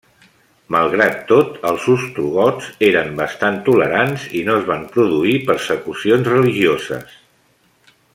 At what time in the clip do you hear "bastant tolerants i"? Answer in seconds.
3.21-4.41